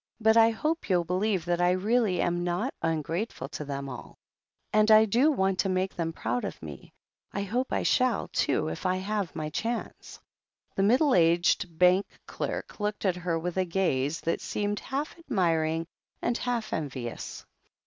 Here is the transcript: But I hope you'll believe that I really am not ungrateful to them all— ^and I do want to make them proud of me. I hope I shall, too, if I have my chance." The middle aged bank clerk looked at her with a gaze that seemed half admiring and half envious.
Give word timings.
But 0.19 0.35
I 0.35 0.49
hope 0.49 0.89
you'll 0.89 1.03
believe 1.03 1.45
that 1.45 1.61
I 1.61 1.69
really 1.73 2.21
am 2.21 2.43
not 2.43 2.73
ungrateful 2.81 3.47
to 3.49 3.63
them 3.65 3.87
all— 3.87 4.17
^and 4.73 4.89
I 4.89 5.05
do 5.05 5.31
want 5.31 5.59
to 5.59 5.69
make 5.69 5.95
them 5.95 6.11
proud 6.11 6.43
of 6.43 6.59
me. 6.59 6.91
I 7.31 7.43
hope 7.43 7.71
I 7.71 7.83
shall, 7.83 8.27
too, 8.29 8.67
if 8.69 8.83
I 8.87 8.95
have 8.95 9.35
my 9.35 9.51
chance." 9.51 10.19
The 10.73 10.81
middle 10.81 11.13
aged 11.13 11.77
bank 11.77 12.07
clerk 12.25 12.79
looked 12.79 13.05
at 13.05 13.17
her 13.17 13.37
with 13.37 13.57
a 13.57 13.65
gaze 13.65 14.21
that 14.21 14.41
seemed 14.41 14.79
half 14.79 15.15
admiring 15.19 15.85
and 16.19 16.35
half 16.35 16.73
envious. 16.73 17.45